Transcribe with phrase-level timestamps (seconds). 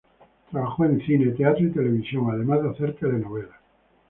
[0.49, 3.59] Trabajó en cine, teatro y televisión, además de hacer telenovelas.